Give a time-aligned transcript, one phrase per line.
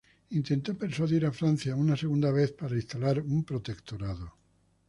[0.31, 4.33] Intentó persuadir a Francia una segunda vez para instalar un protectorado.